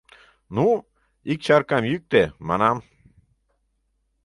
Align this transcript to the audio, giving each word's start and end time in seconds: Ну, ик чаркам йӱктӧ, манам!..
Ну, 0.55 0.67
ик 1.31 1.39
чаркам 1.45 1.83
йӱктӧ, 1.91 2.23
манам!.. 2.47 2.77